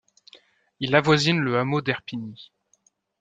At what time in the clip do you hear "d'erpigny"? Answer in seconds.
1.81-2.51